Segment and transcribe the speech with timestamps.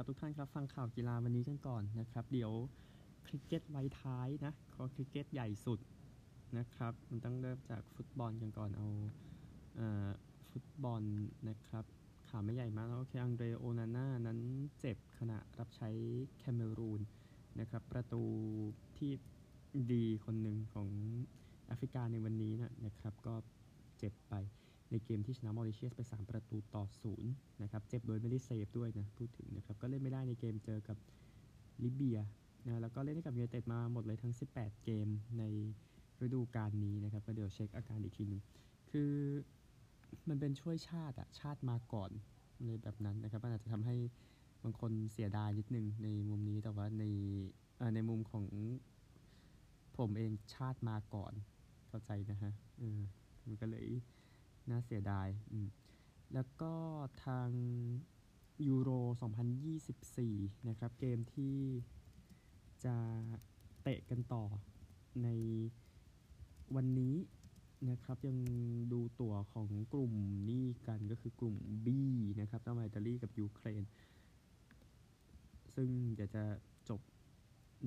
[0.00, 2.52] ครับทุกท่านครับฟังข่าวกีฬาวันนี้กันก่อนนะครับ เดี๋ยว
[3.26, 5.78] คริกเก็ตไว้ท้ายนะขอคริกเก็ตใหญ่สุด
[6.58, 8.88] นะครับมันต้องเริ่มจากฟุตบอลกันก่อนเอา
[9.76, 10.08] เอ่อ
[10.50, 11.02] ฟุตบอล
[11.48, 11.84] นะครับ
[12.28, 14.40] ข่าวไม่ใหญ่มากแล้วโอเคอังเดรโอนาน่านั้น
[14.80, 15.90] เจ็บขณะรับใช้
[16.38, 17.00] แคเมรูน
[17.60, 18.22] นะครับประตู
[18.98, 19.12] ที่
[19.92, 20.88] ดีคนหนึ่งของ
[21.66, 23.34] แอฟริกาในวันนี้นะนะครับก็
[23.98, 24.34] เจ็บไป
[24.90, 30.96] ในเกมที่ชนะมอริเชียสไป 3 ประตูต่อศูนย์นะครับ เจ็บโดยไม่ได้เซฟด้วยนะ พูดถึงนะครับ ก็เล่นไม่ได้ในเกมเจอกับ
[31.84, 32.18] ลิเบีย
[32.66, 35.44] นะแล้วก็เล่นให้กับยูไนเต็ดมาหมดเลยทั้ง 18 เกมใน
[36.22, 38.42] ฤดูกาลนี้นะครับก็เดี๋ยวเช็คอาการอีกทีหนึง
[38.90, 39.12] คือ
[40.28, 42.10] มันเป็นช่วยชาติอะชาติมาก่อน
[42.64, 43.96] เลยแบบนั้นนะครับมันอาจจะทำให้
[44.64, 47.04] บางคนเสียดายนิดนึงในมุมนี้แต่ว่าใน
[47.94, 48.44] ในมุมของ
[49.96, 51.32] ผมเองชาติมาก่อน
[51.88, 52.52] เข้าใจนะฮะ
[53.44, 53.88] มันก็เลย
[54.70, 55.28] น่าเสียดาย
[56.34, 56.74] แล้วก็
[57.24, 57.50] ทาง
[58.68, 58.90] ยูโร
[59.60, 61.56] 2024 นะครับ เกมที่
[62.84, 62.96] จะ
[63.82, 64.44] เตะกันต่อ
[65.22, 65.28] ใน
[66.76, 67.14] วันนี้
[67.90, 68.38] นะครับ ยัง
[68.92, 70.12] ดูตั๋วของกลุ่ม
[70.50, 71.56] นี้กันก็คือกลุ่ม
[71.86, 71.88] B
[72.40, 73.82] นะครับระหว่างอิตาลีกับยูเครน
[75.74, 76.44] ซึ่งเดี๋ยวจะ
[76.88, 77.00] จบ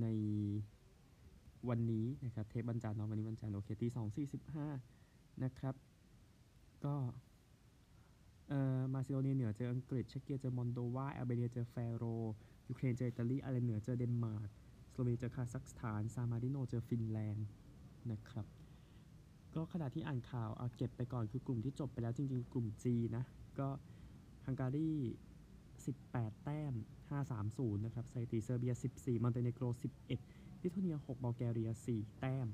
[0.02, 0.08] ใน
[1.70, 4.68] วันนี้นะครับ เทปวันจันทร์เนาะวันนี้วันจันทร์โอเคตีสองสี่สิบห้า
[5.44, 5.76] นะครับ
[6.86, 6.96] ก็
[8.50, 12.04] เอ่อมาซิโดเนียเหนือเจออังกฤษเช็กเกียเจอมอลโดวาแอลเบเนียเจอแฟโร
[12.68, 14.50] ยูเครนเจออิตาลีไอร์แลนด์เหนือเจอเดนมาร์ก
[14.92, 17.48] สโลเวเนียเจอคาซัคสถาน ซานมาริโนเจอฟินแลนด์
[18.12, 18.48] นะครับ
[19.56, 23.24] ก็ขณะที่อ่านข่าวเอาเก็บไปก่อนคือกลุ่มที่จบไปแล้วจริงๆ กลุ่ม G นะ
[23.60, 23.68] ก็
[24.46, 24.92] ฮังการี
[25.68, 26.74] 18 แต้ม
[27.30, 29.64] 530 นะครับสถิติเซอร์เบีย 14มอนเตเนโกร
[30.16, 32.48] 11ลิทัวเนีย 6บัลแกเรีย 4 แต้ม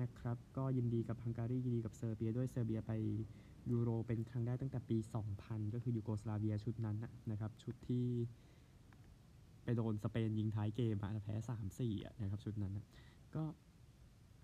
[0.00, 2.92] นะครับ ก็ยินดีกับฮังการียินดีกับเซอร์เบียด้วยเซอร์เบียไป
[3.72, 4.98] ยูโรเป็นครั้งแรกตั้งแต่ปี
[5.36, 6.96] 2000 ก็คือยูโกสลาเวียชุดนั้น
[7.30, 8.06] นะครับ ชุดที่
[9.64, 11.34] ไปโดนสเปนยิงท้ายเกมอะแพ้
[11.70, 12.86] 3-4อะนะครับชุดนั้นนะ
[13.34, 13.44] ก็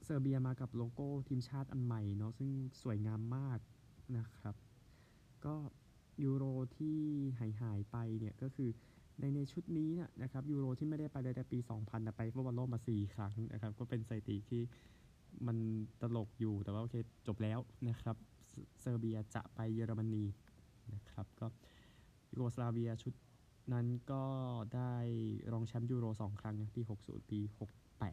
[0.05, 2.51] เซอร์เบียมากับโลโก้ทีมชาติอันใหม่เนาะซึ่ง
[2.83, 3.59] สวยงามมาก
[4.17, 4.55] นะครับ
[5.47, 5.55] ก็
[6.25, 6.45] ยูโร
[6.77, 6.99] ที่
[7.39, 8.71] หายหายไปเนี่ยก็คือ
[9.21, 14.63] ในในชุดนี้เนี่ยนะครับยูโรที่ไม่ได้ไปเลยแต่ปี 2000แต่ไปฟุตบอลโลกมา 4 ครั้งนะครับ ก็เป็นสถิติที่
[15.47, 15.57] มัน
[16.01, 16.95] ตลกอยู่แต่ว่าโอเค
[17.27, 18.17] จบแล้วนะครับ
[18.81, 20.25] เซอร์เบียจะไปเยอรมนี
[20.95, 21.47] นะครับก็
[22.31, 23.15] ยูโกสลาเวียชุด
[23.73, 24.25] นั้นก็
[24.75, 24.95] ได้
[25.53, 27.41] รองแชมป์ยูโร 2 ครั้งนะปี 60 ปี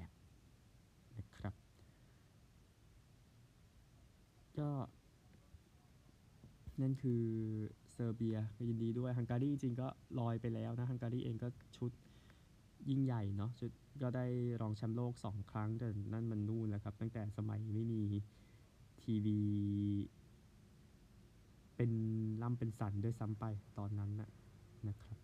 [0.02, 1.54] 68 นะครับ
[4.59, 4.70] ก็
[6.81, 7.24] นั่นคือ
[7.94, 9.88] เซอร์เบียก็ยินดีด้วยฮังการีจริงก็
[10.20, 11.92] ลอยไปแล้วนะฮังการีเองก็ชุด
[12.90, 13.72] ยิ่งใหญ่เนาะชุด
[14.02, 14.25] ก็ได้
[14.62, 18.02] รองแชมป์โลกสองครั้งแต่นั่นมันนู่นแล้วครับ ตั้งแต่สมัยไม่มี
[19.04, 19.40] ทีวี
[21.75, 21.91] เป็น
[22.41, 23.45] ล่ำเป็นสันด้วยซ้ำไป
[23.78, 24.29] ตอนนั้นนะ
[24.88, 25.17] นะครับ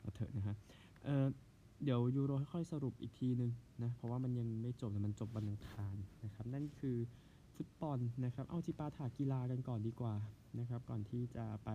[0.00, 0.56] เอาเถอะนะฮะ
[1.04, 3.50] เเดี๋ยวยูโรค่อยสรุปอีกทีนึง
[3.82, 6.96] นะ เพราะว่ามันยังไม่จบแต่มันจบวันอังคารนะครับ นั่นคือ
[7.54, 10.14] ฟุตบอลนะครับ เอาจิปาถะกีฬากันก่อนดีกว่า
[10.58, 11.70] นะครับ ก่อนที่จะไป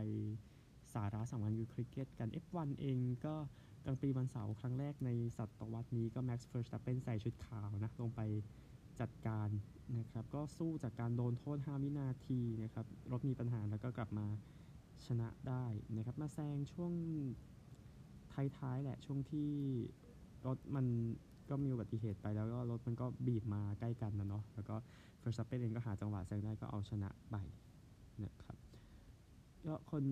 [0.94, 3.36] สาระสำคัญคือคริกเก็ตกัน F1 เองก็
[3.86, 8.22] กรังด์ปรีซ์วันเสาร์ครั้งแรกในศตวรรษนี้ก็แม็กซ์เฟอร์สตัปเปนใส่ชุดขาวนะ ลงไป
[9.02, 9.50] จัดการ
[9.98, 14.28] นะครับ ก็สู้จากการโดนโทษ 5 วินาทีนะครับ รถมีปัญหาแล้วก็กลับมา
[15.06, 15.66] ชนะได้
[15.96, 16.94] นะครับ มาแซงช่วง
[18.58, 19.50] ท้ายๆแหละช่วงที่
[20.46, 20.86] รถมัน
[21.50, 24.76] ก็มีอุบัติเหตุไปแล้วก็รถมันก็บีบมาใกล้กันนะเนาะแล้วก็
[25.20, 27.36] เฟอร์สตัปเปนเองก็หาจังหวะแซงได้ก็เอาชนะไป
[28.24, 28.58] นะครับ
[29.66, 30.06] ก็คน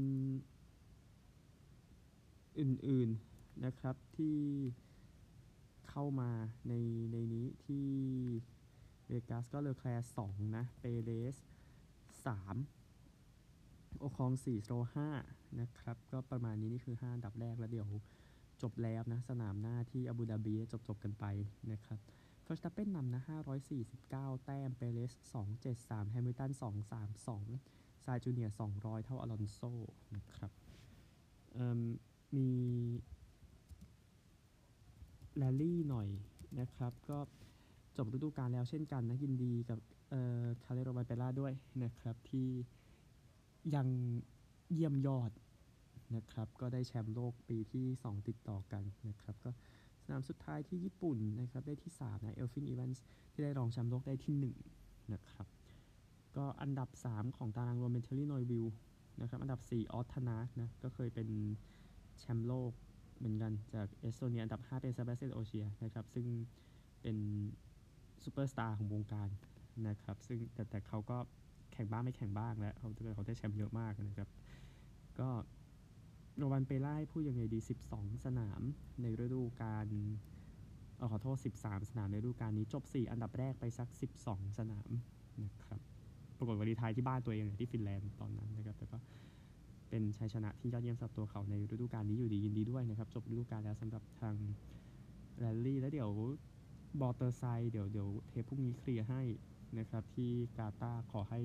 [2.59, 4.37] อื่นๆนะครับที่
[5.89, 6.31] เข้ามา
[6.67, 6.73] ใน
[7.11, 7.87] ในนี้ที่
[9.07, 11.35] เวกัสก็เลอแคลร์สองนะ เปเรส
[12.25, 12.55] สาม
[13.97, 15.09] โอคองสี่โซห้า
[15.59, 17.89] นะครับ ก็ประมาณนี้นี่คือ5อันดับแรกแล้วเดี๋ยว
[18.61, 21.25] จบแล้วนะ สนามหน้าที่อาบูดาบีจบจบกันไป
[21.71, 21.99] นะครับ
[22.43, 23.21] เฟอร์สตัปเปนนำนะ
[23.83, 25.11] 549 แต้ม เปเรส
[25.65, 26.51] 273 แฮมิลตัน
[27.27, 29.59] 232 ไซนซ์จูเนียร์200 เท่าอลอนโซ
[30.15, 30.51] นะครับ
[31.77, 31.79] ม
[32.35, 32.49] มี
[35.37, 36.09] แรลลี่หน่อย
[36.59, 37.19] นะครับ ก็
[37.97, 41.53] จบฤดูกาลแล้วเช่นกันนะยินดีกับเอ่อคัลเลโรวันเปราด้วย
[41.83, 42.47] นะครับที่
[43.75, 43.87] ยัง
[44.73, 45.31] เยี่ยมยอด
[46.15, 49.49] นะครับ ก็ได้แชมป์โลกปีที่ 2 ติดต่อกันนะครับก็
[50.03, 55.47] สนามสุดท้ายที่ญี่ปุ่นนะครับได้ที่ 3 นะเอลฟินอีแวนส์ที่ได้รองแชมป์โลกได้ที่ 1 นะครับ
[56.37, 58.65] ก็อันดับ 3 ของตารางรวมเป็นเธียร์รี่นูวิลล์
[59.21, 61.27] นะครับ อันดับ 4 ออตทานัคนะ ก็เคยเป็น
[62.19, 62.71] แชมป์โลก
[63.17, 66.25] เหมือนกันจากเอสโตเนียอันดับ 5 เป็นเซบาสเตียนโอเชียร์นะครับ ซึ่ง
[67.01, 67.17] เป็น
[68.25, 69.29] ซูเปอร์สตาร์ของวงการ
[69.87, 71.17] นะครับซึ่งแต่แต่เขาก็
[71.73, 74.29] แข่งบ้างไม่แข่งบ้างแล้วเขาเขาได้แชมป์เยอะมากนะครับ
[75.19, 75.29] ก็
[76.37, 77.59] โรวันเปราพูดยังไงดี
[77.91, 78.61] 12 สนาม
[79.01, 79.87] ในฤดูกาล
[81.11, 83.87] ขอโทษ 13 สนามในฤดูกาลนี้จบ 4 อันดับแรกไปสัก
[84.21, 84.89] 12 สนาม
[85.43, 85.79] นะครับ
[86.37, 88.97] ปรากฏว่าดีทายที่บ้านตัวเองที่ฟินแลนด์ตอนนั้นนะครับแต่ก็
[89.89, 94.35] เป็นชัยชนะที่ยอดเยี่ยมสำหรับตัวเขาในฤดูกาลนี้อยู่ดียินดีด้วยนะครับ จบฤดูกาลแล้วสำหรับทาง
[95.39, 96.09] แรลลี่แล้วเดี๋ยว
[97.01, 99.21] มอเตอร์ไซค์เดี๋ยวเดี๋ยวเทปพรุ่งนี้เคลียร์ให้
[99.79, 101.41] นะครับ ที่กาตาร์ขอให้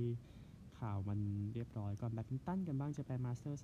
[0.79, 1.21] ข่าวมัน
[1.53, 3.61] เรียบร้อยก่อนแบดมินตันกันบ้างเจแปนมาสเตอร์ส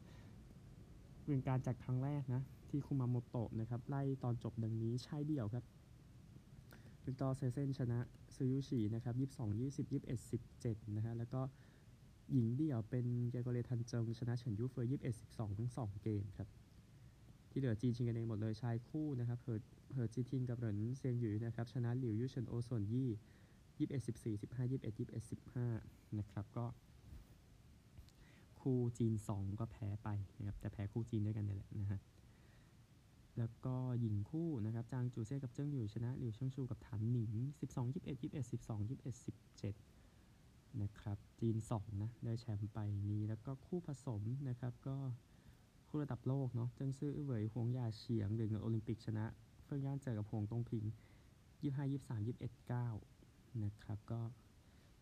[1.25, 5.65] เป็นการจัดครั้งแรกนะ ที่คุมาโมโตะนะครับ ไล่ตอนจบดังนี้ชายเดี่ยวครับ
[7.05, 7.99] วิกตอร์แอ็กเซลเซนชนะ
[8.35, 10.19] ซือยู่ฉีนะครับ22 20 21
[10.53, 11.41] 17 นะฮะ แล้วก็
[12.33, 16.49] หญิงเดี่ยวเป็นเกรกอเรียมาริสกาตุนจุงชนะเฉินยูเฟย21 12 ทั้ง 2 เกมครับ
[17.57, 19.63] ที่เหลือจีนชิงกันเองหมดเลยชายคู่นะครับเหิด
[19.93, 23.09] เหิดจีทิงกับเหรินเซียงหยูนะครับชนะหลิวยูเฉินโอส่วนยี่
[23.79, 25.31] 21 14 15 21 21
[25.71, 26.67] 15นะครับก็
[28.61, 30.09] คู่จีน2ก็แพ้ไป
[30.39, 32.01] นะครับแต่แพ้คู่จีนด้วยกันนี่แหละนะฮะ
[33.39, 39.15] แล้วก็หญิงคู่นะครับจางจูเซ่กับเจิ้งหยูชนะหลิวเชิงชูกับถันหนิง12 21 21 12 21
[39.85, 44.97] 17นะครับจีน 2 นะ ได้แชมป์ไปนี้แล้วก็คู่ผสมนะครับก็
[45.89, 49.25] คู่ระดับโลกเนาะเจิ้งซื่ออื้อเหวยหวงยาเฉียงเหรียญเงินโอลิมปิกชนะ
[49.65, 50.85] เฟิงย่านเจอกับหงตงพิง
[51.61, 54.21] 25 23 21 9นะครับก็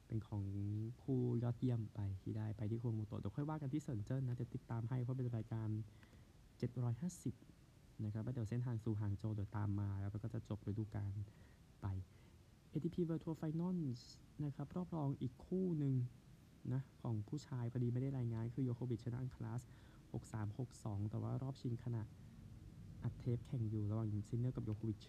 [0.06, 0.44] เป็นของ
[1.02, 5.68] คู่ยอดเยี่ยมไปที่ได้ไปที่โคโมโตะเดี๋ยวค่อยว่ากันที่เซินเจิ้นนะเดี๋ยวติดตามให้เพราะเป็นรายการ
[6.66, 11.14] 750 นะครับแล้วเดี๋ยวเส้นทางสู่หางโจเดี๋ยวตามมา แล้วก็จะจบฤดูกาล
[11.80, 11.86] ไป
[12.72, 14.02] ATP Virtual Finals
[14.44, 15.94] นะครับรอบรองอีกคู่หนึ่ง
[16.72, 19.62] นะของผู้ชายพอดีไม่ได้รายงานคือโยโควิชชนะอัลคาราซ
[20.14, 22.02] 63 62 แต่ว่ารอบชิงขณะ
[23.02, 25.00] อัดเทปแข่งอยู่ระหว่างซินเนอร์กับโยโควิช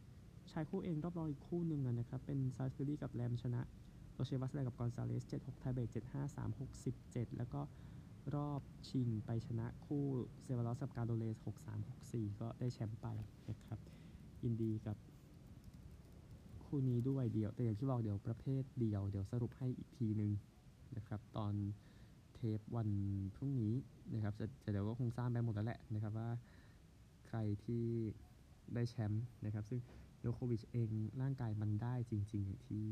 [0.52, 3.62] ชายคู่เองรอบรองอีกคู่หนึ่งนะครับ เป็นซอลส์บิวรีกับแรมชนะ
[4.13, 7.62] โรเชอร์วาสแลงับกอนซาเลส76ไทเบรก75 36 17 แล้วก็
[8.36, 10.04] รอบชิงไปชนะคู่
[10.42, 13.08] เซบาญอสกับกราโนลเยร์ส63 64 ก็ได้แชมป์ไป
[13.50, 13.80] นะครับ
[14.44, 14.98] ยินดีกับ
[16.66, 20.31] คู่นี้ด้วยเดียวแต่อย่างที่บอกเดี๋ยวประเภทเดียว เดี๋ยวสรุปให้อีกทีหนึ่ง
[20.98, 21.54] นะครับ ตอน
[22.58, 22.90] ปวัน
[23.36, 23.74] พรุ่งนี้
[24.14, 26.30] นะครับจะเดี๋ยวก็คงทราบไปหมดแล้วแหละนะครับว่า
[27.28, 27.86] ใครที่
[28.74, 29.80] ได้แชมป์นะครับ ซึ่ง
[30.20, 30.90] โยโควิชเอง
[31.22, 32.88] ร่างกายมันได้จริง ๆ อย่างที่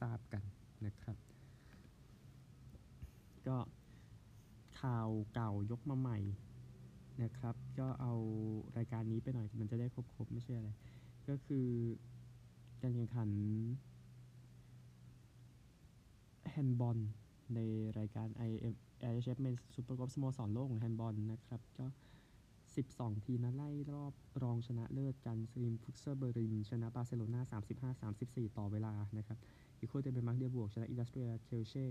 [0.00, 0.42] ทราบกัน
[0.86, 1.16] นะครับ
[3.46, 3.56] ก็
[4.80, 6.18] ข่าวเก่ายกมาใหม่
[7.22, 8.12] นะครับ ก็เอา
[8.78, 10.70] รายการนี้ไปหน่อยมันจะได้ครบๆ ไม่ใช่อะไร
[11.28, 11.66] ก็คือ
[12.82, 13.30] การแข่งขัน
[16.50, 16.98] แฮนด์บอล
[17.54, 17.60] ใน
[17.98, 18.74] รายการ IM
[19.10, 21.86] IHF Men Super Cup สโมสรโลกของแฮนด์บอลนะครับ ก็
[22.74, 24.12] 12 ทีมนะไล่รอบ
[24.42, 27.40] รองชนะเลิศกันซีมฟุกเซอร์เบอร์ลิน ชนะบาร์เซโลนา
[28.10, 29.38] 35-34 ต่อเวลานะครับ
[29.80, 31.84] อีกคู่เอสเซมักเดบวก ชนะอินดัสเทรียเคียลเซ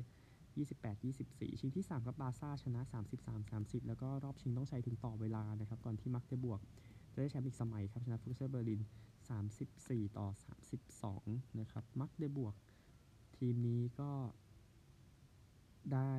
[0.56, 2.82] 28 24 ชิงที่3กับ บาร์ซ่า ชนะ
[3.22, 6.60] 33 30 แล้วก็รอบชิงต้องใช้ถึงต่อเวลานะครับ ก่อนที่มักเดบวก
[7.12, 8.82] จะได้แชมป์อีกสมัยครับ ชนะฟุกเซอร์เบอร์ลิน
[9.50, 10.28] 34 ต่อ
[10.94, 12.56] 32 นะครับ มักเดบวก
[13.38, 14.12] ทีมนี้ก็
[15.92, 16.14] ได้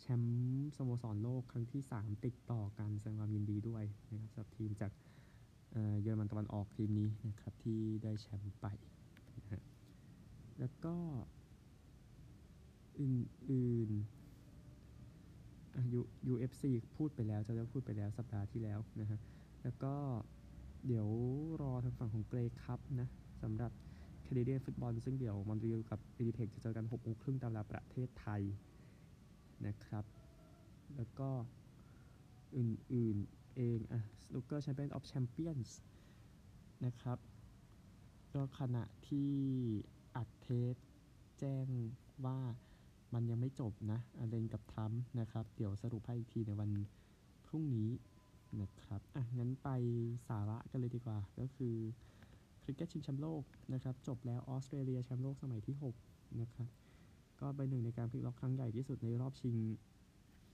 [0.00, 4.92] แชมป์สโมสรโลกครั้งที่ 3 ติดต่อกันแสดงความยินดีด้วยนะครับสำหรับทีมจาก
[6.00, 8.66] เยอรมันตะวันออกทีมนี้นะครับที่ได้แชมป์ไป
[9.36, 9.62] นะฮะ
[10.58, 10.94] แล้วก็
[13.00, 16.62] อื่นๆอะ U- UFC
[16.96, 19.18] พูดไปแล้วจะได้พูดไปแล้วสัปดาห์ที่แล้วนะฮะ
[19.62, 19.94] แล้วก็
[20.86, 21.08] เดี๋ยว
[21.62, 23.08] รอทางฝั่งของเกรคัพนะ
[23.42, 23.72] สำหรับ
[24.24, 28.42] แคนาเดียนฟุตบอลซึ่งเดี๋ยวมอนทรีออลกับวินิเพกจะเจอกัน6โมงครึ่งตามเวลาประเทศไทย
[29.66, 30.04] นะครับ
[30.96, 31.30] แล้วก็
[32.56, 35.70] อื่นๆเองอะ Snooker Champion of Champions
[36.84, 37.18] นะครับ
[38.34, 39.32] ก็ขณะที่
[40.16, 40.74] อัดเทป
[41.40, 41.66] แจ้ง
[42.26, 42.38] ว่า
[43.14, 46.70] มันยังไม่จบนะอเลนกับทรัมป์นะครับ เดี๋ยวสรุปให้อีกทีในวัน
[47.46, 47.90] พรุ่งนี้
[48.60, 49.68] นะครับ อะ งั้นไป
[50.28, 51.76] สาระกันเลยดีกว่า ก็คือ
[52.62, 53.42] คริกเก็ตชิงแชมป์โลก
[53.72, 56.68] นะครับจบแล้วออสเตรเลียแชมป์โลกสมัยที่ 6 นะครับ
[57.40, 59.56] ก็เป็นหนึ่งในการพลิกล็อกครั้งใหญ่ที่สุดในรอบชิง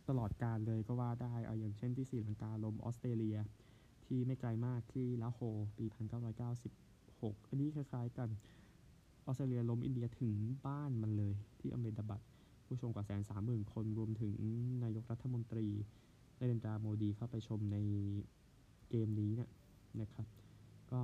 [0.08, 3.38] ตลอดการเลยก็ว่าได้เอาอย่างเช่นที่ศรีลังกาลมออสเตรเลีย
[4.04, 5.40] ที่ไม่ไกลมากที่ลาฮอร์
[5.78, 5.84] ปี
[6.66, 8.28] 1996 อันนี้คล้ายๆกัน
[9.26, 10.32] ออสเตรเลียล้มอินเดียถึง
[10.66, 12.20] บ้านมันเลยที่อาห์เมดาบัด
[12.66, 14.34] ผู้ชมกว่าแสนสามหมื่นคนรวมถึง
[14.84, 15.66] นายกรัฐมนตรี
[16.38, 17.78] นเรนดราโมดีเข้าไปชมใน
[18.90, 19.50] เกมนี้เนะ
[20.00, 20.26] นะครับ
[20.90, 21.00] ก็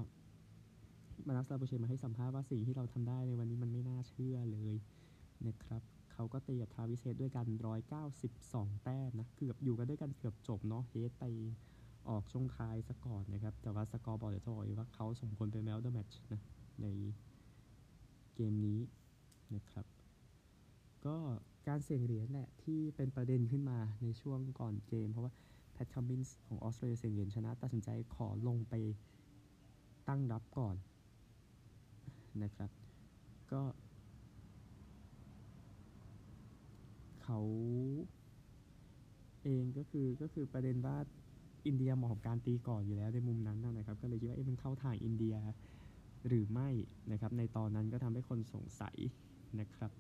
[1.26, 4.74] มาร์นัสลาบูเชนมาให้สัมภาษณ์ว่าสิ่งที่เราทำได้ในวันนี้มันไม่น่าเชื่อเลย
[5.46, 7.46] นะครับเขาก็ตีกับทราวิสเฮดด้วยกัน
[8.14, 11.24] 192 แต้มนะเกือบอยู่กันด้วยกันเกือบจบเนาะเฮดไป
[12.08, 16.40] ออกช่วงท้ายซะก่อนนะครับ แต่ว่าสกอร์บอร์ดเดี๋ยวจะบอกว่าเขาสมควรเป็น man of the match นะ
[16.82, 16.86] ใน
[18.34, 18.80] เกมนี้
[19.54, 19.86] นะครับ
[21.06, 21.16] ก็
[21.68, 25.32] การเสี่ยงเหรียญแหละที่เป็นประเด็นขึ้นมาในช่วงก่อนเกม เพราะว่า
[25.72, 28.74] แพทคัมมินส์ของออสเตรเลียเสี่ยงเหรียญชนะ ตัดสินใจขอลงไป
[30.08, 30.76] ตั้งรับก่อน
[32.42, 32.70] นะครับ
[33.52, 33.62] ก็
[37.22, 37.38] เขา
[39.44, 40.96] เองก็คือก็คือประเด็นว่า
[41.66, 45.36] อินเดียเหมาะกับการตีก่อนอยู่แล้วในมุมนั้นนะครับ ก็เลยคิดว่าเอ๊ะมันเข้าทางอินเดีย
[46.28, 46.68] หรือไม่
[47.12, 48.96] นะครับ ในตอนนั้นก็ทำให้คนสงสัย
[49.60, 49.90] นะครับ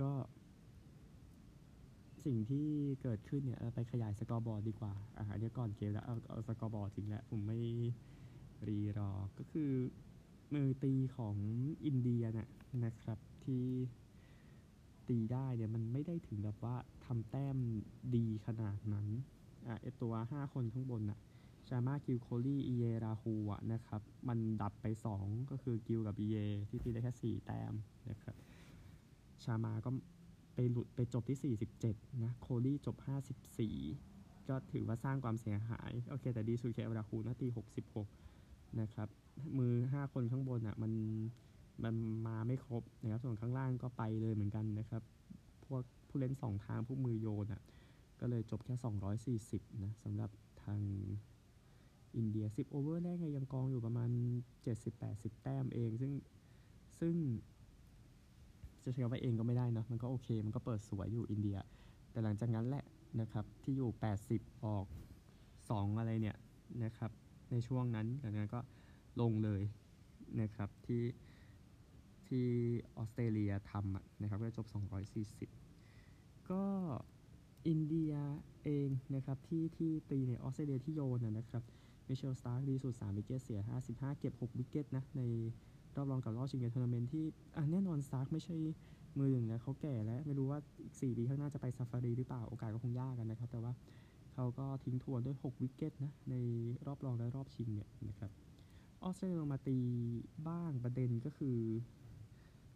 [0.00, 0.10] ก็
[2.24, 2.68] สิ่งที่
[3.02, 7.60] เกิดขึ้นเนี่ยไปขยายสกอร์บอร์ดดีกว่าอ่าเดี๋ยวก่อนเกมแล้วเอาเอาสกอร์บอร์ดจริงแล้วผมไม่
[8.68, 9.72] รีรอก็คือ
[10.54, 11.36] มือตีของ
[11.84, 12.48] อินเดียน่ะ
[12.84, 13.64] นะครับที่
[15.08, 17.56] ตีได้เนี่ยมันไม่ได้ถึงแบบว่าทำแต้ม
[18.14, 19.06] ดีขนาดนั้น
[19.66, 21.18] อ่าไอตัว 5 คนข้างบนน่ะ
[21.68, 24.86] ชามากิลโคลี่อีเยราฮูอะนะครับ มันดับไป
[25.18, 26.36] 2 ก็คือกิลกับอีเย
[26.68, 27.74] ที่ตีได้แค่ 4 แต้ม
[28.10, 28.36] นะครับ
[29.44, 29.90] ชามาก็
[30.54, 32.96] ไปหลุดไปจบที่ 47 นะ โคลี่จบ
[33.72, 37.48] 54 ก็ถือว่าสร้างความเสียหาย โอเค แต่ดีสุดแค่ราฮูนาตี
[38.12, 39.08] 66 นะครับ
[39.58, 40.92] มือ5คนข้างบนอะมัน
[41.84, 41.94] มัน
[42.26, 45.02] มาไม่ครบนะครับ ส่วนข้างล่างก็ไปเลยเหมือนกันนะครับ
[45.66, 47.62] พวกผู้เล่น2ทางพวกมือโยนอะ
[48.20, 48.74] ก็เลยจบแค่
[49.60, 50.30] 240 นะสำหรับ
[50.64, 50.80] ทาง
[52.16, 54.10] อินเดีย 10 โอเวอร์แรกยังกองอยู่ประมาณ
[54.76, 56.12] 70-80 แต้มเอง ซึ่ง
[57.00, 57.14] ซึ่ง
[58.84, 61.58] จะใช้คำว่าเองก็ไม่ได้เนาะมันก็โอเค มันก็เปิดสวยอยู่อินเดีย
[62.10, 62.84] แต่หลังจากนั้นแหละ
[63.20, 63.90] นะครับที่อยู่
[64.26, 64.86] 80 ออก
[65.42, 66.36] 2 อะไรเนี่ย
[66.84, 67.10] นะครับ
[67.50, 68.60] ในช่วงนั้นหลังจากนั้นก็
[69.20, 69.62] ลงเลย
[70.40, 71.02] นะครับที่
[72.26, 72.46] ที่
[72.96, 74.66] ออสเตรเลียทำนะครับก็จบ
[75.38, 76.62] 240 ก็
[77.68, 78.12] อินเดีย
[78.64, 81.62] เองนะครับที่ที่ตีในออสเตรเลียที่โยนนะครับ
[82.08, 85.22] มิตเชลล์สตาร์กดีสุด3 wicket เสีย 55 เก็บ 6 wicket นะใน
[85.96, 87.24] รอบรองกับรอบชิงเกมทัวร์นาเมนต์ที่
[87.56, 88.56] อะแน่นอนสตาร์กไม่ใช่
[89.18, 93.72] มือหนึ่งแล้วเขาแก่แล้ว ไม่รู้ว่าอีก 4 ปีข้างหน้าจะไปซาฟารีหรือเปล่า โอกาสก็คงยากกันนะครับ แต่ว่า
[94.34, 96.34] เขาก็ทิ้งทวนด้วย 6 wicket นะใน
[96.86, 98.30] รอบรองและรอบชิงเนี่ยนะครับ
[99.04, 99.78] ออสเตรเลียลงมาตี
[100.48, 101.58] บ้างประเด็นก็คือ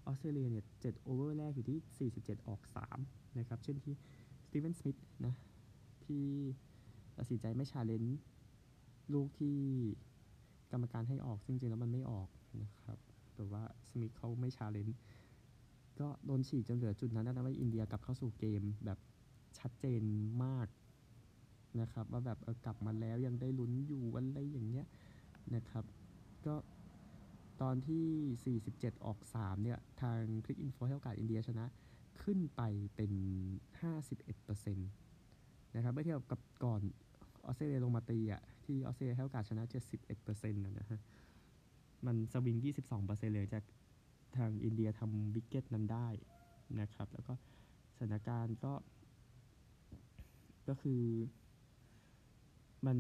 [0.07, 2.61] ออสเตรเลียเนี่ย7 over แรกอยู่ที่ 47 ออก
[3.01, 3.95] 3 นะครับ เช่นที่
[4.47, 5.35] สตีเวนสมิธนะ
[6.05, 6.25] ที่
[7.19, 8.19] ตัดสินใจไม่ challenge
[9.13, 9.57] ลูกที่
[10.73, 12.29] กรรมการให้ออกซึ่งจริงแล้วมันไม่ออก
[12.63, 12.99] นะครับ
[13.35, 14.99] แต่ว่าสมิธเขาไม่ challenge
[16.01, 18.99] ก็โดนฉีกจนเหลือจุดนั้นนะว่าอินเดียกลับเข้าสู่เกมแบบ
[19.59, 20.03] ชัดเจน
[20.45, 20.67] มาก
[21.81, 24.87] นะครับ ว่าแบบกลับมาแล้วยังได้ลุ้นอยู่อะไรอย่างเงี้ย
[25.55, 25.85] นะครับ
[26.47, 26.55] ก็
[27.63, 31.67] ตอนที่ 47 ออก 3 เนี่ย ทาง Cricinfo ให้โอกาสอินเดียชนะ
[32.23, 32.63] ขึ้นไป
[32.95, 33.13] เป็น
[33.89, 36.81] 51%นะครับเมื่อเทียบกับก่อน
[37.45, 39.65] ออสเตรเลียลงมาตีอะ ที่ออสเตรเลียให้โอกาสชนะ
[40.13, 41.01] 71%นะนะฮะ
[42.07, 42.57] มันสวิง
[42.97, 43.65] 22%เลยจาก
[44.37, 46.09] ทางอินเดียทำ wicket นั้นได้
[46.81, 47.33] นะครับ แล้วก็
[47.97, 48.73] สถานการณ์ก็
[50.69, 51.03] ก็คือ
[52.87, 52.99] มัน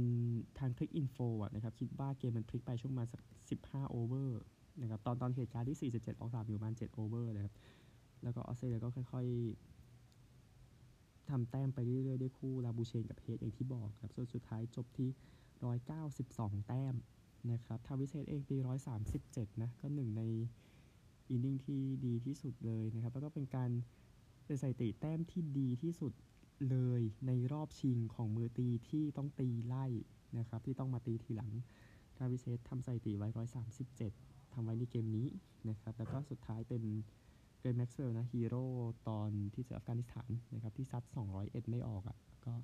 [0.59, 3.23] ทาง Cricinfo อะนะครับ คิดว่าเกมมันพลิกไปช่วงมาสัก
[3.59, 4.41] 15 over
[4.81, 7.55] นะครับตอนตอนเหตุการณ์ที่ 47 ออก3อยู่ประมาณ7 over นะครับ
[8.23, 15.09] แล้วก็ออสเตรเลียก็ค่อยๆทำแต้มไปเรื่อยๆ ด้วยคู่ลาบูเชนกับเฮดอย่างที่บอกครับ ส่วนสุดท้ายจบที่
[15.89, 16.95] 192 แต้ม
[17.53, 18.57] นะครับทราวิสเฮดเองตี
[19.09, 20.23] 137 นะ ก็หนึ่งใน
[21.31, 23.71] inning ที่ดีที่สุดเลยนะครับ แล้วก็เป็นการ
[24.47, 26.13] เป็นสถิติแต้มที่ดีที่สุด
[26.71, 29.87] เลยในรอบชิงของมือตีที่ต้องตีไล่
[30.39, 31.53] นะครับที่ต้องมาตีทีหลัง
[32.17, 33.29] ทราวิสเฮดทำสถิติไว้
[33.93, 35.29] 137ทำไว้ในเกมนี้
[35.69, 36.83] นะครับแล้วก็สุดท้ายเป็น
[37.59, 38.65] เกล็นแม็กซ์เวลล์นะฮีโร่
[39.09, 41.03] ตอนที่เจออัฟกานิสถานนะครับที่ซัด
[41.37, 42.55] 201 ไม่ออกอะ่ะก็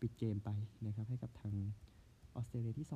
[0.00, 0.50] ปิดเกมไป
[0.86, 1.54] นะครับให้กับทาง
[2.34, 2.88] ออสเตรเลียที่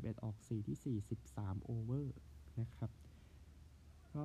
[0.00, 2.16] 241 ออก 4 ที่ 43 over
[2.60, 2.90] นะครับ
[4.14, 4.24] ก็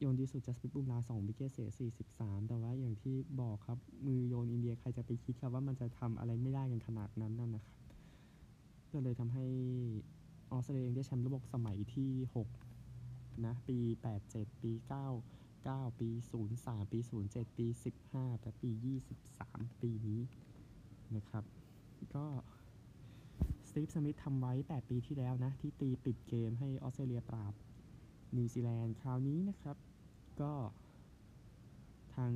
[0.00, 1.68] โยนดีสุดจัสปริตบุมราห์2 wicket เสีย
[2.08, 7.76] 43แต่ว่าอย่างที่บอกครับ มือโยนอินเดียใครจะไปคิดครับว่ามันจะทำอะไรไม่ได้กันขนาดนั้นนั่นนะครับ
[8.92, 9.46] ก็เลยทำให้
[10.52, 12.10] ออสเตรเลียได้แชมป์โลกสมัยที่
[12.76, 13.78] 6นะปี
[14.20, 14.84] 87ปี9
[15.66, 16.08] 9ปี
[16.50, 17.66] 03ปี07ปี
[18.04, 18.70] 15และปี
[19.22, 20.20] 23ปีนี้
[21.16, 21.44] นะครับ
[22.14, 22.26] ก็
[23.68, 27.54] สตีฟสมิธทำไว้ 8 ปีที่แล้วนะ ที่ตีปิดเกมให้ออสเตรเลียปราบ
[28.36, 29.76] นิวซีแลนด์คราวนี้นะครับ
[30.42, 30.52] ก็
[32.14, 32.32] ทาง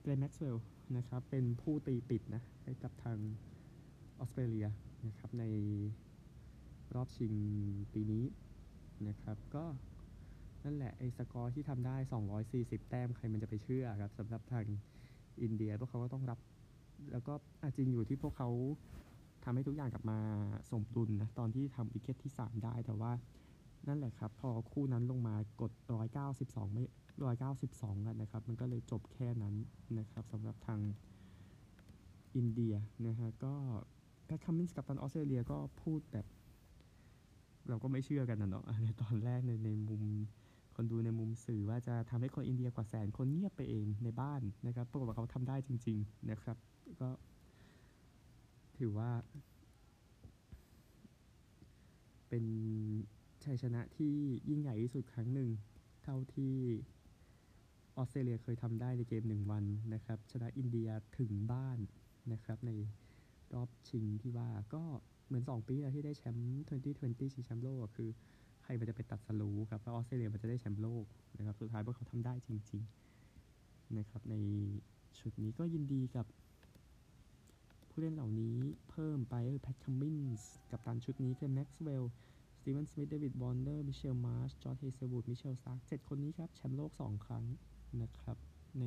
[0.00, 0.64] เกล็นแม็กซ์เวลล์
[0.96, 3.18] นะครับ เป็นผู้ตีปิดนะให้กับทาง
[4.18, 4.66] ออสเตรเลีย
[5.06, 5.44] นะครับ ใน
[6.94, 7.34] รอบชิง
[7.92, 8.24] ปีนี้
[9.08, 9.64] นะครับ ก็
[10.64, 11.96] นั่นแหละ ไอ้สกอร์ที่ทำได้
[12.42, 14.64] 240 แต้มใครมันจะไปเชื่อครับสำหรับทาง
[15.42, 16.38] อินเดียพวกเขาก็ต้องรับ
[17.12, 18.48] แล้วก็อาจริงอยู่ที่พวกเขา
[19.44, 20.18] ทำให้ทุกอย่างกลับมา
[20.70, 23.12] สมดุลนะ ตอนที่ทำ wicket ที่ 3 ได้แต่ว่า
[23.88, 25.72] นั่นแหละครับ พอคู่นั้นลงมากด
[26.22, 26.84] 192 ไม่
[27.22, 29.54] 192 กันนะครับ มันก็เลยจบแค่นั้น
[29.98, 30.80] นะครับสำหรับทาง
[32.36, 32.74] อินเดีย
[33.06, 33.54] นะฮะก็
[34.26, 36.26] แพทคัมมินส์กับตันออสเตรเลียก็พูดแบบ
[37.68, 40.02] เราก็ไม่เชื่อกันนะเนาะในตอนแรกในในมุม
[40.74, 46.56] คนดูในมุมสื่อว่าจะทำให้คนอินเดียกว่าแสนคนเงียบไปเองในบ้านนะครับปรากฏว่าเขาทำได้จริง ๆนะครับ
[47.00, 47.08] ก็
[48.78, 49.10] ถือว่า
[52.28, 52.44] เป็น
[53.44, 54.14] ชัยชนะที่
[54.48, 55.50] ยิ่งใหญ่ที่สุดครั้งหนึ่ง
[56.02, 56.54] เท่าที่
[57.96, 61.78] ออสเตรเลียเคยทำได้ในเกมหนึ่งวันนะครับ ชนะอินเดียถึงบ้าน
[62.32, 62.70] นะครับ ใน
[63.54, 64.82] รอบชิงที่ว่าก็
[65.26, 68.10] เหมือน 2 ปีแล้วที่ได้แชมป์ 2020 ชิงแชมป์โลกคือ
[68.62, 71.04] ใครมันจะไปตัดสลูครับแล้วออสเตรเลียมันจะได้แชมป์โลก
[71.38, 72.82] นะครับสุดท้ายพวกเขาทำได้จริง
[73.38, 74.34] ๆ นะครับ ใน
[75.18, 76.26] ชุดนี้ก็ยินดีกับ
[77.90, 78.58] ผู้เล่นเหล่านี้
[78.90, 82.12] เพิ่มไปคือแพทคัมมินส์กัปตันชุดนี้คือแม็กซ์เวลล์
[82.58, 87.44] สตีเวนสมิธเดวิดวอร์เนอร์มิเชลมาร์ชจอชเฮเซิลวูดมิเชลสตาร์เจ็ดคนนี้ครับ แชมป์โลก 2 ครั้ง
[88.02, 88.36] นะครับ
[88.80, 88.84] ใน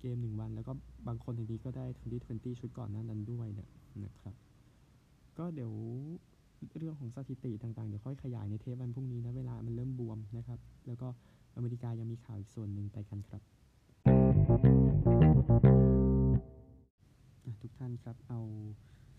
[0.00, 0.72] เกม 1 วัน แล้วก็
[1.08, 1.86] บางคนในนี้ก็ได้
[2.22, 3.68] 2020 ชุดก่อนหน้านั้นด้วยเนี่ย
[4.04, 4.34] นะครับ
[5.38, 5.72] ก็เดี๋ยว
[6.78, 11.08] เรื่องของสถิติต่างๆ เดี๋ยวค่อยขยายในเทปวันพรุ่งนี้นะเวลามันเริ่มบวมนะครับ แล้วก็
[11.56, 13.42] อเมริกายังมีข่าวอีกส่วนหนึ่งไปกันครับ
[17.62, 18.40] ทุกท่านครับเอา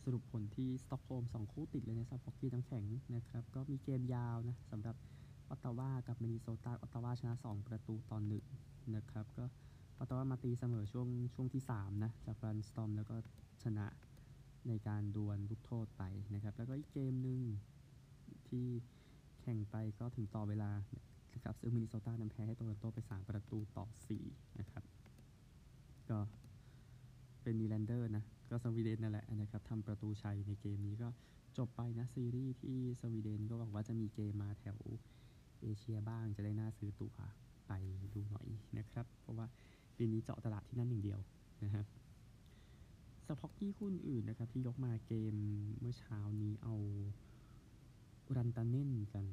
[0.03, 2.83] สรุปผลที่สต็อกโฮล์มสองคู่ติดเลยในซับฮอกกี้น้ำแข็ง
[3.15, 4.95] นะครับ ก็มีเกมยาวนะสำหรับ
[5.49, 8.45] ออตตาวากับมินนิโซตาออตตาวาชนะ 2 ประตูต่อหนึ่ง
[8.95, 9.45] นะครับ ก็
[9.97, 13.15] ออตตาวมาตีเสมอช่วงช่วงที่ 3 นะ จากรันสตอมแล้วก็
[13.63, 13.87] ชนะ
[14.67, 17.41] ในการดวลลูกโทษไปนะครับ แล้วก็อีกเกมหนึ่ง
[18.47, 18.65] ที่
[19.41, 20.71] แข่งไปก็ถึงต่อเวลา
[21.33, 23.85] นะครับซึ่งมินนิโซตานำแพ้ให้โตรอนโตไป 3 ประตูต่อ
[24.23, 24.83] 4 นะครับ
[26.09, 26.19] ก็
[27.43, 31.09] เป็นนีแลนเดอร์นะ ก็สวีเดนนั่นแหละนะครับทำประตูชัยในเกมนี้ก็
[31.57, 34.77] จบไปนะ ซีรีส์ที่สวีเดนก็หวังว่าจะมีเกมมาแถว
[35.61, 37.15] เอเชียบ้างจะได้น่าซื้อตั๋ว
[37.67, 37.71] ไป
[38.13, 39.45] ดูหน่อยนะครับ เพราะว่า
[39.97, 41.19] ปีนี้เจาะตลาดที่นั่นอย่างเดียว
[41.63, 41.85] นะครับ
[43.25, 45.35] ส่วนฮอกกี้คู่อื่นนะครับ ที่ยกมาเกม
[45.79, 46.75] เมื่อเช้านี้เอา
[48.35, 49.25] รันตาเน่นกัน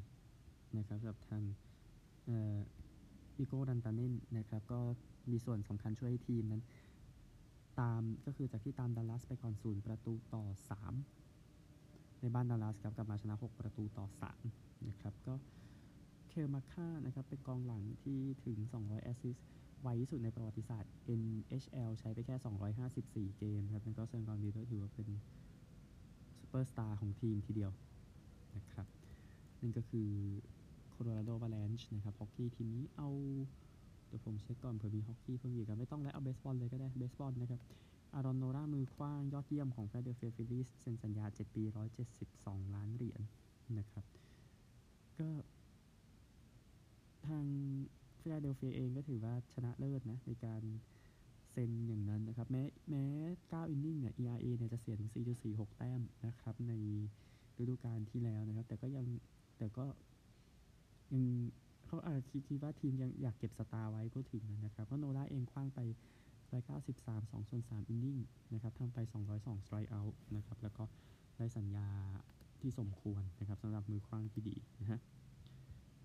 [0.76, 1.42] นะครับสำหรับทาง
[2.28, 2.58] อ่อ
[3.38, 4.80] มิกโก้รันตาเน่นนะครับ ก็
[5.30, 6.62] มีส่วนสำคัญช่วยให้ทีมนั้น
[7.80, 10.44] ตามก็คือจากที่ตามดัลลัสไปก่อนศูนย์ประตูต่อ
[11.48, 14.06] 3 ในบ้านดัลลัสครับกลับมาชนะ 6 ประตูต่อ
[14.46, 15.34] 3 นะครับก็
[16.28, 19.36] เคลมาคาร์นะครับเป็นกองหลังที่ถึง 200 แอสซิส
[19.82, 22.36] ไวที่สุดในประวัติศาสตร์ NHL ใช้ไปแค่
[22.86, 25.08] 254 เกมครับนั่นก็เซนกอนดีก็ถือว่าเป็น
[26.38, 27.70] ซูเปอร์สตาร์ของทีมทีเดียว
[28.56, 28.86] นะครับ
[29.60, 30.08] นั่นก็คือ
[30.90, 33.08] โคโลราโด a า a นช์นะครับฮอกกี้ทีมนี้เอา
[34.06, 37.60] เดี๋ยวผมเช็คก่อนเผื่อมีฮอกกี้เพิ่มอีกครับไม่ต้องแล้วเอาเบสบอลเลยก็ได้เบสบอลนะครับ
[38.14, 41.62] อารอนโนล่ามือคว้างยอดเยี่ยมของ Philadelphia Phillies เซ็นสัญญา 7 ปี
[42.18, 43.20] 172 ล้านเหรียญ
[43.78, 44.04] นะครับ
[45.18, 45.28] ก็
[47.30, 47.46] ทาง
[48.20, 50.62] Philadelphia เองก็ถือว่าชนะเลิศนะในการ
[51.50, 53.04] เซ็นอย่างนั้นนะครับ แม้แม้
[53.40, 55.10] 9 inning เนี่ย ERA เนี่ยจะเสียถึง
[55.44, 56.72] 4.46 แต้มนะครับ ใน
[57.58, 59.06] ฤดูกาลที่แล้วนะครับ แต่ก็ยัง
[59.58, 59.84] แต่ก็
[61.12, 61.24] ยัง
[61.86, 65.80] เขาอาจคิดคิดว่าทีมยังอยากเก็บสตาร์ไว้ก็ถึงนะครับ เพราะโนล่าเองคว้างไป
[66.50, 68.18] 193 2ส่วน3 inning
[68.54, 68.98] นะครับทำไป
[69.32, 70.84] 202 strikeout นะครับ แล้วก็
[71.38, 71.88] ได้สัญญา
[72.60, 74.98] ที่สมควรนะครับสำหรับมือคว้างที่ดีนะฮะ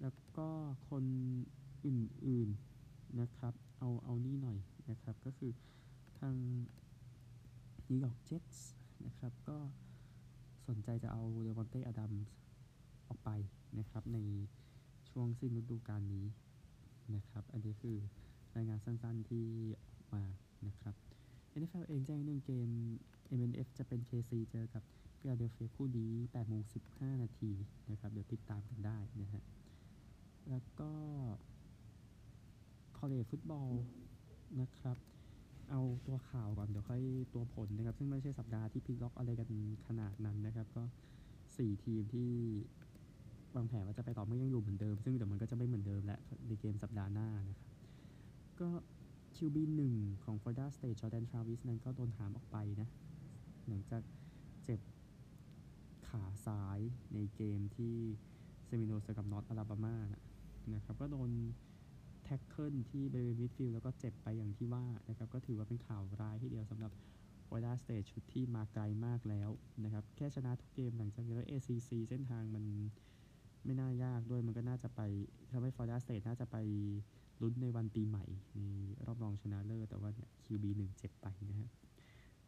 [0.04, 0.50] แล้วก็
[0.90, 1.06] คน
[1.86, 4.58] อื่นๆนะครับ เอาเอานี่หน่อย
[4.90, 5.52] นะครับ ก็คือ
[6.20, 6.36] ทาง
[7.90, 8.72] นิวยอร์กเจ็ตส์
[9.06, 9.58] นะครับ ก็
[10.68, 12.34] สนใจจะเอาเดวอนเต้อดัมส์
[13.08, 13.30] ออกไป
[13.80, 14.20] นะครับ ใน
[15.10, 16.26] ช่วงสิ้นฤดูกาลนี้
[17.16, 17.98] นะครับ อันนี้คือ
[18.56, 19.46] รายงานสั้นๆที่
[19.82, 20.24] ออกมา
[20.68, 20.96] นะครับ
[21.62, 22.70] NFL เองแจ้งเรื่องเกม
[23.38, 24.84] MNF จะเป็น KC เจอกับ
[25.18, 26.62] ฟิลาเดลเฟียคู่นี้8โมง
[26.92, 27.52] 15 นาที
[27.92, 29.44] นะครับ เดี๋ยวติดตามกันได้นะฮะ
[30.50, 30.92] แล้วก็
[32.98, 33.70] คอเลฟุตบอล
[34.62, 34.98] นะครับ
[35.72, 37.02] เอาตัวข่าวก่อน เดี๋ยวค่อย
[37.34, 39.50] ตัวผลนะครับ ซึ่งไม่ใช่สัปดาห์ที่พิกล็อกอะไรกัน
[39.88, 40.84] ขนาดนั้นนะครับ ก็
[41.34, 42.32] 4 ทีมที่
[43.56, 47.70] วางแผนว่าจะไปต่อเมื่อยังอยู่เหมือนเดิม ซึ่งเดี๋ยวมันก็จะไม่เหมือนเดิมแล้วในเกมสัปดาห์หน้านะครับ
[48.60, 48.70] ก็
[49.36, 52.90] QB หนึ่งของ Florida State Jordan Travis นั้นก็โดนหามออกไปนะ
[53.68, 54.04] หลังจาก
[54.64, 54.82] เจ็บ
[56.08, 56.80] ขาซ้าย
[57.14, 57.96] ในเกมที่
[58.66, 60.24] Seminole เจอกับ North Alabama นะ
[60.74, 61.32] นะครับ ก็โดน
[62.24, 66.92] tackle ที่บริเวณมิดฟิลด์แล้วก็เจ็บไปอย่างที่ว่านะครับ ก็ถือว่าเป็นข่าวร้ายทีเดียวสำหรับ
[67.46, 69.50] Florida State ชุดที่มาไกลมากแล้ว
[69.84, 72.64] นะครับ แค่ชนะทุกเกมหลังจากนี้แล้ว ACC เส้นทางมัน
[73.66, 75.02] ไม่น่ายากด้วยมันก็น่าจะไป
[75.52, 76.58] ทำให้ Florida State น่าจะไป
[77.42, 78.26] ลุ้นในวันปีใหม่
[78.58, 78.62] ใน
[79.06, 81.70] รอบรองชนะเลิศแต่ว่าเนี่ย QB หนึ่งเจ็บไปนะฮะ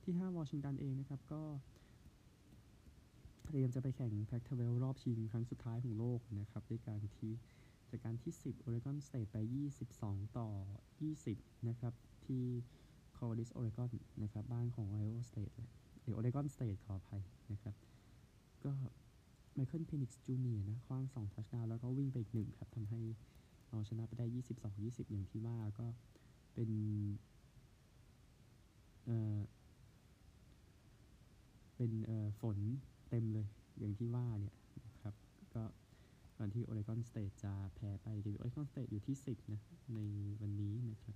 [0.04, 1.42] ที่ 5 วอชิงตันเองนะครับ ก็
[3.46, 7.34] เตรียมจะไปแข่ง Pac-12รอบชิงครั้งสุดท้ายของลีกนะครับ ด้วยการที่
[7.90, 9.38] จากการที่ 10 Oregon State ไป
[9.88, 10.50] 22 ต่อ
[11.10, 11.94] 20 นะครับ
[12.26, 12.44] ที่
[13.18, 13.92] Corvallis Oregon
[14.24, 15.52] นะครับ บ้านของ Ohio State
[16.02, 17.76] หรือ Oregon State ขออภัยนะครับ
[18.66, 18.72] ก็
[19.54, 23.02] Michael Penix Jr.ะคว้าง2 touchdown แล้วก็วิ่งไปอีกหนึ่งครับทำให้
[23.70, 24.26] เอาชนะไปได้
[24.70, 25.88] 22-20 อย่างที่ว่าก็
[26.54, 26.70] เป็น
[29.06, 29.40] เอ่อ
[31.76, 32.58] เป็นเอ่อฝน
[33.10, 33.48] เต็มเลย
[33.80, 35.14] อย่างที่ว่าเนี่ยนะครับ
[35.56, 35.64] ก็
[36.38, 38.08] ก่อนที่ Oregon State จะแพ้ไป
[38.38, 39.62] Oregon State อยู่ที่ 10 นะ
[39.96, 40.00] ใน
[40.42, 41.16] วันนี้นะครับ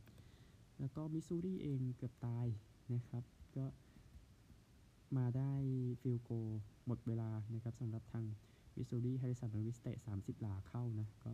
[0.80, 2.48] แล้วก็มิสซูรีเองเกือบตาย
[2.94, 3.24] นะครับ
[3.58, 3.66] ก็
[5.18, 5.54] มาได้
[6.02, 6.32] field goal
[6.86, 8.26] หมดเวลานะครับสำหรับทาง
[8.76, 11.34] มิสซูรี Harrison Mevis เตะ30 หลาเข้านะ ก็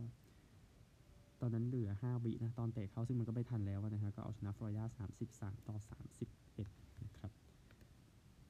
[1.40, 4.84] ตอนนั้นเหลือ 5 วินะ ตอนเตะเข้าซึ่งมันก็ไม่ทันแล้วนะฮะ ก็เอาชนะฟลอริดา
[5.24, 6.45] 33 ต่อ31นะครับ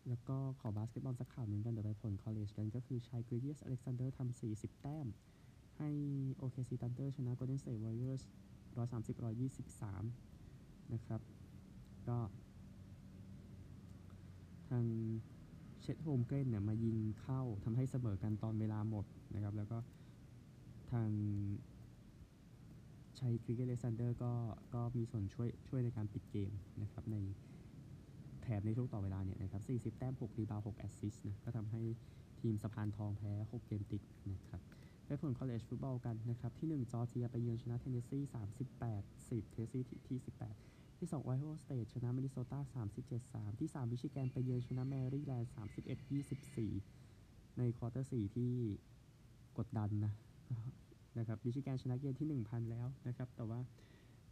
[0.08, 5.06] แล้วก็ขอบาสเกตบอลสักข่าวหนึ่งกัน เดี๋ยวไปผล college กันก็คือ Shai Gilgeous-Alexander ทำ40 แต้ม
[5.78, 5.90] ให้
[6.40, 8.22] OKC Thunder ชนะ Golden State Warriors
[9.76, 11.20] 130-123 นะครับ
[12.08, 12.18] ก็
[14.68, 14.84] ทาง
[15.80, 19.78] Chet Holmgren เนี่ยมายิงเข้าทำให้เสมอกันตอนเวลาหมดนะครับ แล้วก็
[20.92, 21.10] ทาง
[23.18, 24.32] Shai Gilgeous-Alexander ก็
[24.74, 27.16] ก็มีส่วนช่วยช่วยในการปิดเกมนะครับใน
[28.46, 29.62] แถบในช่วงต่อเวลาเนี่ยนะครับ
[29.94, 31.82] 40 แต้ม 6 rebound 6 assist นะ ก็ทำให้
[32.40, 34.60] ทีมสะพานทองแพ้ 6 เกมติดนะครับ
[35.04, 38.18] ไปผล college football กันนะครับ ที่ 1 จอร์เจียไปเยือนชนะเทนเนสซี
[38.74, 40.18] 38 10 เทนเนสซีที่
[40.58, 42.60] 18 ที่ 2 Ohio State ชนะมินนิโซตา
[42.96, 45.52] 37 3 ที่ 3 มิชิแกนไปเยือนชนะแมรี่แลนด์
[45.94, 45.98] 31
[46.92, 48.52] 24 ใน quarter 4ที่
[49.58, 50.12] กดดันนะ
[51.18, 53.60] นะครับมิชิแกนชนะเกมที่ 1,000 แล้วนะครับ แต่ว่า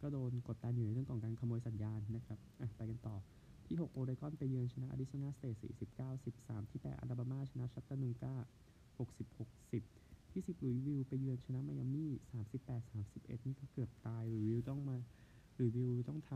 [0.01, 2.39] ก็โดนกดดันอยู่ในเรื่องของการขโมยสัญญาณนะครับ
[2.77, 3.15] ไปกันต่อ
[3.67, 5.63] ที่ 6 โอเรกอนไปเยือนชนะ Arizona State
[5.95, 8.33] 49 13 ที่ 8อัลาบามาชนะชัตตานูกา
[9.07, 12.11] 66 10ที่ 10 ลุยวิลไปเยือนชนะไมอามี่
[12.51, 14.97] 38 31 นี่ก็เกือบตาย Louisville ต้องมา
[15.59, 16.31] Louisville ต้องท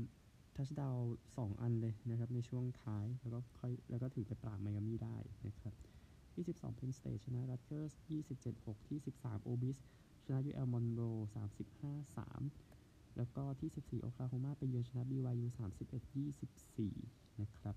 [0.00, 0.96] ำ touchdown
[1.36, 5.16] สองอันเลยนะครับในช่วงท้ายแล้วก็ค่อยแล้วก็ถึงไปปราบไมอามี่ได้
[5.46, 5.74] นะครับ
[6.32, 7.92] ที่ 12 Penn State ชนะ Rutgers
[8.30, 9.78] 27 6 ที่ 13 Ole Miss
[10.24, 11.00] ชนะ UL Monroe
[11.64, 12.69] 35 3
[13.16, 15.48] แล้วก็ที่ 14 โอคลาโฮมาไปเยือนชนะ BYU
[15.98, 16.14] 31
[16.82, 17.76] 24 นะครับ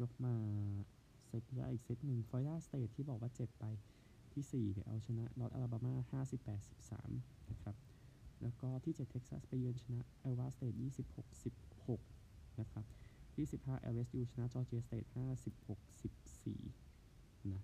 [0.00, 0.34] ยกมา
[1.26, 3.64] เซตแรกอีกเซตหนึ่ง Florida State ที่บอกว่าเจ็บไป
[4.32, 7.76] ที่ 4 เนี่ย เอาชนะ North Alabama 58 13 นะครับ
[8.42, 10.74] แล้วก็ที่ 7 เท็กซัสไปเยือนชนะ Iowa State
[11.86, 12.84] 26 16 นะครับ
[13.34, 15.04] ที่ 15 LSU ชนะ Georgia State
[15.56, 15.78] 56
[16.62, 17.62] 14 นะ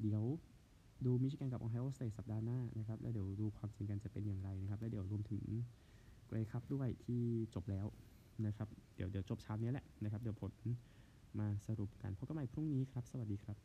[0.00, 0.24] เดี๋ยว
[1.06, 5.42] ดูมิชิแกนกับ o อ h ไ o สเตทสัปดาห์หน้านะครับแล้วเดี๋ยวดูความจริงกันจะเป็นอย่างไรนะครับแล้วเดี๋ยวรวมถึง
[6.26, 7.22] Grey Cup ด้วยที่
[7.54, 7.86] จบแล้ว
[8.46, 10.52] นะครับเดี๋ยวเดี๋ยวจบเช้านี้แหละนะครับเดี๋ยวผล
[11.38, 13.56] มาสรุปกันพบกันใหม่พรุ่งนี้ครับ สวัสดีครับ